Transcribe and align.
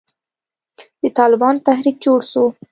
د 1.01 1.03
طالبانو 1.19 1.65
تحريک 1.67 1.95
جوړ 2.05 2.19
سو. 2.31 2.43